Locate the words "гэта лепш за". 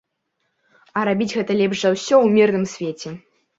1.37-1.93